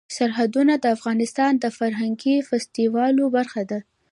[0.17, 3.79] سرحدونه د افغانستان د فرهنګي فستیوالونو برخه ده.